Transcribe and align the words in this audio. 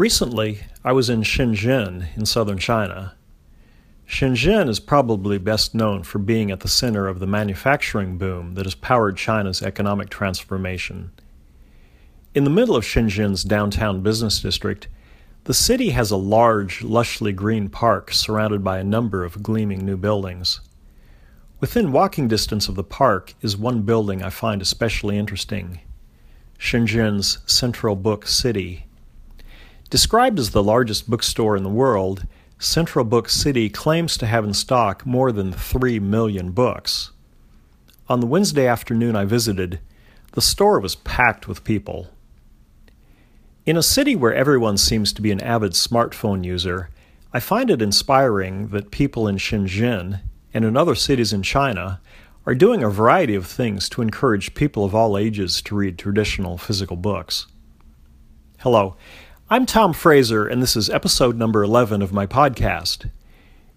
Recently, 0.00 0.60
I 0.82 0.92
was 0.92 1.10
in 1.10 1.20
Shenzhen 1.20 2.06
in 2.16 2.24
southern 2.24 2.56
China. 2.56 3.16
Shenzhen 4.08 4.66
is 4.66 4.80
probably 4.80 5.36
best 5.36 5.74
known 5.74 6.04
for 6.04 6.18
being 6.18 6.50
at 6.50 6.60
the 6.60 6.68
center 6.68 7.06
of 7.06 7.18
the 7.20 7.26
manufacturing 7.26 8.16
boom 8.16 8.54
that 8.54 8.64
has 8.64 8.74
powered 8.74 9.18
China's 9.18 9.60
economic 9.60 10.08
transformation. 10.08 11.10
In 12.34 12.44
the 12.44 12.50
middle 12.50 12.76
of 12.76 12.84
Shenzhen's 12.84 13.44
downtown 13.44 14.00
business 14.00 14.40
district, 14.40 14.88
the 15.44 15.52
city 15.52 15.90
has 15.90 16.10
a 16.10 16.16
large, 16.16 16.80
lushly 16.80 17.36
green 17.36 17.68
park 17.68 18.10
surrounded 18.10 18.64
by 18.64 18.78
a 18.78 18.82
number 18.82 19.22
of 19.22 19.42
gleaming 19.42 19.84
new 19.84 19.98
buildings. 19.98 20.62
Within 21.60 21.92
walking 21.92 22.26
distance 22.26 22.70
of 22.70 22.74
the 22.74 22.82
park 22.82 23.34
is 23.42 23.54
one 23.54 23.82
building 23.82 24.22
I 24.22 24.30
find 24.30 24.62
especially 24.62 25.18
interesting 25.18 25.80
Shenzhen's 26.58 27.40
Central 27.44 27.96
Book 27.96 28.26
City. 28.26 28.86
Described 29.90 30.38
as 30.38 30.50
the 30.50 30.62
largest 30.62 31.10
bookstore 31.10 31.56
in 31.56 31.64
the 31.64 31.68
world, 31.68 32.24
Central 32.60 33.04
Book 33.04 33.28
City 33.28 33.68
claims 33.68 34.16
to 34.18 34.26
have 34.26 34.44
in 34.44 34.54
stock 34.54 35.04
more 35.04 35.32
than 35.32 35.52
3 35.52 35.98
million 35.98 36.52
books. 36.52 37.10
On 38.08 38.20
the 38.20 38.26
Wednesday 38.26 38.68
afternoon 38.68 39.16
I 39.16 39.24
visited, 39.24 39.80
the 40.32 40.40
store 40.40 40.78
was 40.78 40.94
packed 40.94 41.48
with 41.48 41.64
people. 41.64 42.08
In 43.66 43.76
a 43.76 43.82
city 43.82 44.14
where 44.14 44.32
everyone 44.32 44.78
seems 44.78 45.12
to 45.12 45.22
be 45.22 45.32
an 45.32 45.40
avid 45.40 45.72
smartphone 45.72 46.44
user, 46.44 46.90
I 47.32 47.40
find 47.40 47.68
it 47.68 47.82
inspiring 47.82 48.68
that 48.68 48.92
people 48.92 49.26
in 49.26 49.38
Shenzhen 49.38 50.20
and 50.54 50.64
in 50.64 50.76
other 50.76 50.94
cities 50.94 51.32
in 51.32 51.42
China 51.42 52.00
are 52.46 52.54
doing 52.54 52.84
a 52.84 52.90
variety 52.90 53.34
of 53.34 53.46
things 53.46 53.88
to 53.88 54.02
encourage 54.02 54.54
people 54.54 54.84
of 54.84 54.94
all 54.94 55.18
ages 55.18 55.60
to 55.62 55.74
read 55.74 55.98
traditional 55.98 56.58
physical 56.58 56.96
books. 56.96 57.48
Hello, 58.58 58.96
I'm 59.52 59.66
Tom 59.66 59.92
Fraser, 59.94 60.46
and 60.46 60.62
this 60.62 60.76
is 60.76 60.88
episode 60.88 61.36
number 61.36 61.64
11 61.64 62.02
of 62.02 62.12
my 62.12 62.24
podcast. 62.24 63.10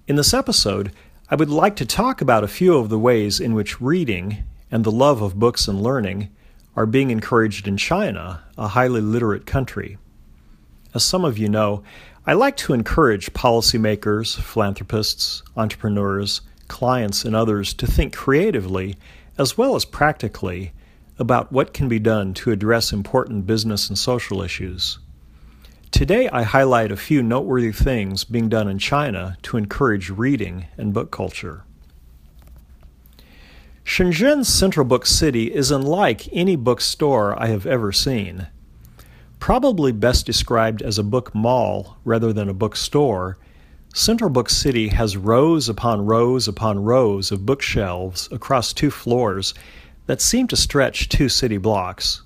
In 0.08 0.18
this 0.18 0.32
episode, 0.32 0.92
I 1.32 1.36
would 1.36 1.50
like 1.50 1.76
to 1.78 1.86
talk 1.88 2.22
about 2.22 2.44
a 2.44 2.48
few 2.48 2.78
of 2.78 2.90
the 2.90 3.00
ways 3.00 3.40
in 3.40 3.56
which 3.56 3.82
reading 3.82 4.44
and 4.70 4.84
the 4.84 4.92
love 4.92 5.24
of 5.24 5.40
books 5.40 5.68
and 5.68 5.82
learning 5.82 6.30
are 6.76 6.86
being 6.86 7.10
encouraged 7.10 7.68
in 7.68 7.78
China, 7.78 8.44
a 8.56 8.68
highly 8.68 9.02
literate 9.02 9.48
country. 9.48 9.98
As 10.94 11.04
some 11.04 11.26
of 11.26 11.40
you 11.40 11.50
know, 11.50 11.82
I 12.28 12.34
like 12.34 12.56
to 12.58 12.74
encourage 12.74 13.34
policymakers, 13.34 14.40
philanthropists, 14.40 15.42
entrepreneurs, 15.58 16.42
clients, 16.68 17.26
and 17.26 17.36
others 17.36 17.74
to 17.74 17.88
think 17.88 18.16
creatively 18.16 18.96
as 19.40 19.58
well 19.58 19.76
as 19.76 19.86
practically 19.86 20.72
about 21.18 21.52
what 21.52 21.74
can 21.74 21.88
be 21.88 21.98
done 21.98 22.36
to 22.36 22.52
address 22.52 22.94
important 22.94 23.48
business 23.48 23.90
and 23.90 23.98
social 23.98 24.44
issues. 24.44 25.00
Today, 25.94 26.28
I 26.30 26.42
highlight 26.42 26.92
a 26.92 26.98
few 26.98 27.22
noteworthy 27.22 27.72
things 27.72 28.24
being 28.24 28.50
done 28.50 28.68
in 28.68 28.80
China 28.80 29.38
to 29.44 29.58
encourage 29.58 30.10
reading 30.10 30.66
and 30.76 30.92
book 30.92 31.12
culture. 31.12 31.66
Shenzhen's 33.84 34.48
Central 34.48 34.88
Book 34.88 35.06
City 35.06 35.54
is 35.54 35.70
unlike 35.70 36.28
any 36.34 36.56
bookstore 36.56 37.40
I 37.40 37.46
have 37.46 37.68
ever 37.68 37.92
seen. 37.92 38.48
Probably 39.38 39.92
best 39.92 40.26
described 40.26 40.82
as 40.82 40.98
a 40.98 41.04
book 41.04 41.36
mall 41.36 41.98
rather 42.04 42.34
than 42.34 42.50
a 42.50 42.56
bookstore, 42.56 43.38
Central 43.94 44.32
Book 44.32 44.50
City 44.50 44.88
has 44.88 45.16
rows 45.16 45.70
upon 45.70 46.08
rows 46.08 46.48
upon 46.48 46.84
rows 46.84 47.32
of 47.32 47.46
bookshelves 47.46 48.28
across 48.32 48.74
two 48.74 48.90
floors 48.90 49.54
that 50.08 50.22
seem 50.22 50.48
to 50.48 50.58
stretch 50.58 51.08
two 51.08 51.30
city 51.30 51.58
blocks. 51.58 52.24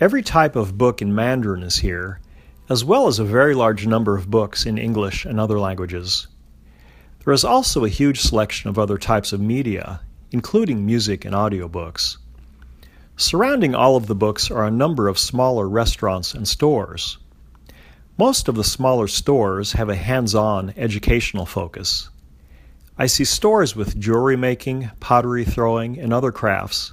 Every 0.00 0.22
type 0.22 0.56
of 0.56 0.78
book 0.78 1.02
in 1.02 1.14
Mandarin 1.14 1.62
is 1.62 1.76
here, 1.76 2.20
as 2.68 2.84
well 2.84 3.06
as 3.06 3.18
a 3.18 3.24
very 3.24 3.54
large 3.54 3.86
number 3.86 4.16
of 4.16 4.30
books 4.30 4.64
in 4.64 4.78
English 4.78 5.24
and 5.26 5.38
other 5.38 5.58
languages. 5.58 6.26
There 7.24 7.34
is 7.34 7.44
also 7.44 7.84
a 7.84 7.90
huge 7.90 8.20
selection 8.20 8.70
of 8.70 8.78
other 8.78 8.96
types 8.96 9.32
of 9.32 9.40
media, 9.40 10.00
including 10.30 10.86
music 10.86 11.24
and 11.24 11.34
audiobooks. 11.34 12.16
Surrounding 13.16 13.74
all 13.74 13.96
of 13.96 14.06
the 14.06 14.14
books 14.14 14.50
are 14.50 14.64
a 14.64 14.70
number 14.70 15.08
of 15.08 15.18
smaller 15.18 15.68
restaurants 15.68 16.34
and 16.34 16.48
stores. 16.48 17.18
Most 18.16 18.48
of 18.48 18.54
the 18.54 18.64
smaller 18.64 19.08
stores 19.08 19.72
have 19.72 19.88
a 19.88 19.94
hands 19.94 20.34
on 20.34 20.72
educational 20.76 21.46
focus. 21.46 22.08
I 22.96 23.06
see 23.06 23.24
stores 23.24 23.76
with 23.76 23.98
jewelry 23.98 24.36
making, 24.36 24.90
pottery 25.00 25.44
throwing, 25.44 25.98
and 25.98 26.12
other 26.12 26.32
crafts, 26.32 26.92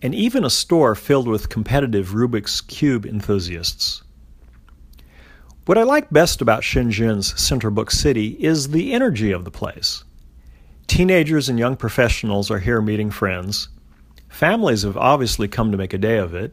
and 0.00 0.14
even 0.14 0.44
a 0.44 0.50
store 0.50 0.94
filled 0.94 1.28
with 1.28 1.48
competitive 1.48 2.08
Rubik's 2.08 2.60
Cube 2.60 3.06
enthusiasts. 3.06 4.02
What 5.64 5.78
I 5.78 5.84
like 5.84 6.10
best 6.10 6.42
about 6.42 6.64
Shenzhen's 6.64 7.40
Central 7.40 7.72
Book 7.72 7.92
City 7.92 8.30
is 8.40 8.70
the 8.70 8.92
energy 8.92 9.30
of 9.30 9.44
the 9.44 9.50
place. 9.52 10.02
Teenagers 10.88 11.48
and 11.48 11.56
young 11.56 11.76
professionals 11.76 12.50
are 12.50 12.58
here 12.58 12.82
meeting 12.82 13.12
friends. 13.12 13.68
Families 14.28 14.82
have 14.82 14.96
obviously 14.96 15.46
come 15.46 15.70
to 15.70 15.78
make 15.78 15.92
a 15.92 15.98
day 15.98 16.18
of 16.18 16.34
it. 16.34 16.52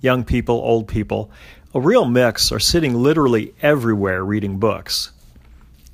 Young 0.00 0.22
people, 0.22 0.54
old 0.54 0.86
people, 0.86 1.32
a 1.74 1.80
real 1.80 2.04
mix 2.04 2.52
are 2.52 2.60
sitting 2.60 2.94
literally 2.94 3.54
everywhere 3.60 4.24
reading 4.24 4.60
books. 4.60 5.10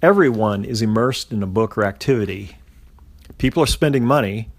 Everyone 0.03 0.67
is 0.67 0.83
immersed 0.83 1.33
in 1.33 1.43
a 1.43 1.47
book 1.47 1.79
or 1.79 1.87
activity. 1.87 2.59
People 3.39 3.63
are 3.63 3.67
spending 3.67 4.05
money. 4.05 4.51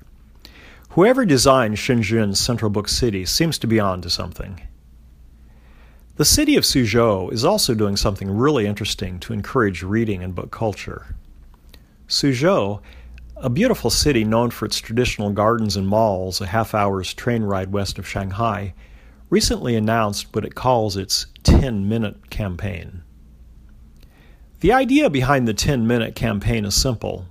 Whoever 0.89 1.23
designed 1.23 1.75
Shenzhen's 1.75 2.39
Central 2.39 2.71
Book 2.71 2.87
City 2.87 3.25
seems 3.25 3.59
to 3.59 3.67
be 3.67 3.79
on 3.79 4.01
to 4.01 4.09
something. 4.09 4.59
The 6.17 6.23
city 6.23 6.55
of 6.55 6.63
Suzhou 6.63 7.33
is 7.33 7.43
also 7.43 7.73
doing 7.73 7.97
something 7.97 8.31
really 8.31 8.65
interesting 8.65 9.19
to 9.19 9.33
encourage 9.33 9.83
reading 9.83 10.23
and 10.23 10.33
book 10.33 10.49
culture. 10.49 11.13
Suzhou, 12.07 12.79
a 13.35 13.49
beautiful 13.49 13.89
city 13.89 14.23
known 14.23 14.49
for 14.49 14.63
its 14.63 14.77
traditional 14.77 15.31
gardens 15.31 15.75
and 15.75 15.89
malls, 15.89 16.39
a 16.39 16.45
half 16.45 16.73
hour's 16.73 17.13
train 17.13 17.43
ride 17.43 17.73
west 17.73 17.99
of 17.99 18.07
Shanghai, 18.07 18.73
recently 19.29 19.75
announced 19.75 20.33
what 20.33 20.45
it 20.45 20.55
calls 20.55 20.95
its 20.95 21.25
10 21.43 21.89
minute 21.89 22.29
campaign. 22.29 23.03
The 24.61 24.71
idea 24.71 25.09
behind 25.09 25.49
the 25.49 25.53
10 25.53 25.85
minute 25.85 26.15
campaign 26.15 26.63
is 26.63 26.75
simple 26.75 27.25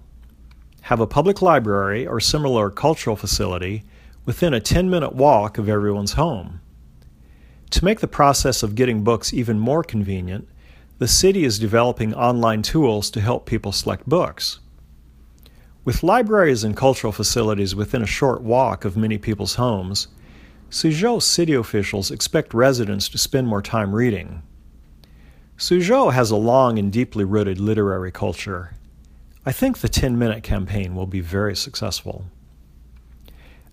have 0.83 1.01
a 1.01 1.07
public 1.07 1.41
library 1.41 2.07
or 2.07 2.21
similar 2.21 2.69
cultural 2.69 3.17
facility 3.17 3.83
within 4.27 4.53
a 4.53 4.61
10 4.61 4.91
minute 4.91 5.15
walk 5.15 5.57
of 5.57 5.71
everyone's 5.71 6.13
home. 6.13 6.61
To 7.75 7.85
make 7.85 7.99
the 7.99 8.07
process 8.07 8.63
of 8.63 8.77
getting 8.77 9.03
books 9.03 9.35
even 9.35 9.59
more 9.59 9.83
convenient, 9.83 10.49
the 10.99 11.09
city 11.09 11.43
is 11.43 11.59
developing 11.59 12.15
online 12.15 12.63
tools 12.63 13.11
to 13.11 13.21
help 13.21 13.47
people 13.47 13.73
select 13.73 14.09
books. 14.09 14.61
With 15.85 16.05
libraries 16.05 16.63
and 16.63 16.77
cultural 16.77 17.13
facilities 17.13 17.75
within 17.75 18.01
a 18.01 18.07
short 18.07 18.43
walk 18.43 18.85
of 18.85 18.97
many 18.97 19.19
people's 19.19 19.57
homes, 19.57 20.07
Suzhou 20.71 21.21
city 21.21 21.55
officials 21.55 22.13
expect 22.13 22.55
residents 22.55 23.09
to 23.09 23.19
spend 23.19 23.49
more 23.49 23.61
time 23.61 23.93
reading. 23.93 24.45
Suzhou 25.59 26.13
has 26.13 26.31
a 26.31 26.37
long 26.37 26.79
and 26.79 26.93
deeply 26.93 27.25
rooted 27.25 27.59
literary 27.59 28.13
culture. 28.13 28.75
I 29.45 29.51
think 29.51 29.79
the 29.79 29.89
10 29.89 30.17
minute 30.17 30.45
campaign 30.45 30.95
will 30.95 31.09
be 31.09 31.21
very 31.21 31.57
successful. 31.57 32.27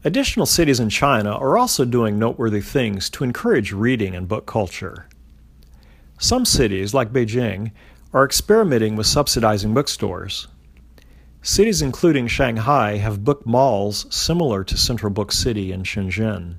Additional 0.03 0.47
cities 0.47 0.79
in 0.79 0.89
China 0.89 1.29
are 1.31 1.59
also 1.59 1.85
doing 1.85 2.17
noteworthy 2.17 2.61
things 2.61 3.07
to 3.11 3.23
encourage 3.23 3.71
reading 3.71 4.15
and 4.15 4.27
book 4.27 4.47
culture. 4.47 5.07
Some 6.17 6.43
cities, 6.43 6.93
like 6.93 7.13
Beijing, 7.13 7.71
are 8.11 8.25
experimenting 8.25 8.95
with 8.95 9.05
subsidizing 9.05 9.75
bookstores. 9.75 10.47
Cities 11.43 11.83
including 11.83 12.25
Shanghai 12.25 12.97
have 12.97 13.23
book 13.23 13.45
malls 13.45 14.07
similar 14.13 14.63
to 14.63 14.77
Central 14.77 15.11
Book 15.11 15.31
City 15.31 15.71
in 15.71 15.83
Shenzhen. 15.83 16.55